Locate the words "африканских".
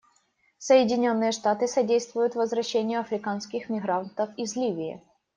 3.01-3.69